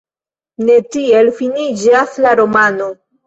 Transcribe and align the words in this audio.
Ne 0.69 0.77
tiel 0.95 1.29
finiĝas 1.41 2.17
la 2.27 2.33
romano. 2.43 2.89